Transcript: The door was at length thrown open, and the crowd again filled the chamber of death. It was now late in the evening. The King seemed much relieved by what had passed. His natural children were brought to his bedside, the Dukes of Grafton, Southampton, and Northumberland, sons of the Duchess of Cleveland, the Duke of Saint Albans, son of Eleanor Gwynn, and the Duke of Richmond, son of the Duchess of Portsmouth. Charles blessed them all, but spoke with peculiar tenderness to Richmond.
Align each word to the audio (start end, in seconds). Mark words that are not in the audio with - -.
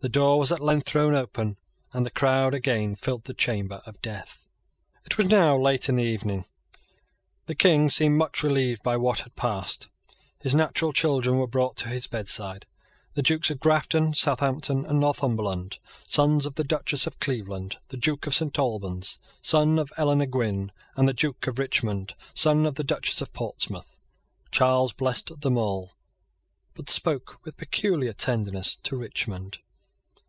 The 0.00 0.08
door 0.08 0.38
was 0.38 0.52
at 0.52 0.60
length 0.60 0.86
thrown 0.86 1.12
open, 1.16 1.56
and 1.92 2.06
the 2.06 2.10
crowd 2.12 2.54
again 2.54 2.94
filled 2.94 3.24
the 3.24 3.34
chamber 3.34 3.80
of 3.84 4.00
death. 4.00 4.48
It 5.04 5.18
was 5.18 5.28
now 5.28 5.58
late 5.58 5.88
in 5.88 5.96
the 5.96 6.04
evening. 6.04 6.44
The 7.46 7.56
King 7.56 7.90
seemed 7.90 8.16
much 8.16 8.44
relieved 8.44 8.80
by 8.84 8.96
what 8.96 9.22
had 9.22 9.34
passed. 9.34 9.88
His 10.38 10.54
natural 10.54 10.92
children 10.92 11.36
were 11.38 11.48
brought 11.48 11.74
to 11.78 11.88
his 11.88 12.06
bedside, 12.06 12.64
the 13.14 13.24
Dukes 13.24 13.50
of 13.50 13.58
Grafton, 13.58 14.14
Southampton, 14.14 14.86
and 14.86 15.00
Northumberland, 15.00 15.76
sons 16.06 16.46
of 16.46 16.54
the 16.54 16.62
Duchess 16.64 17.08
of 17.08 17.18
Cleveland, 17.18 17.76
the 17.88 17.96
Duke 17.96 18.28
of 18.28 18.34
Saint 18.36 18.56
Albans, 18.56 19.18
son 19.42 19.80
of 19.80 19.92
Eleanor 19.96 20.26
Gwynn, 20.26 20.70
and 20.94 21.08
the 21.08 21.12
Duke 21.12 21.48
of 21.48 21.58
Richmond, 21.58 22.14
son 22.34 22.66
of 22.66 22.76
the 22.76 22.84
Duchess 22.84 23.20
of 23.20 23.32
Portsmouth. 23.32 23.98
Charles 24.52 24.92
blessed 24.92 25.40
them 25.40 25.58
all, 25.58 25.94
but 26.74 26.88
spoke 26.88 27.40
with 27.42 27.56
peculiar 27.56 28.12
tenderness 28.12 28.76
to 28.84 28.96
Richmond. 28.96 29.58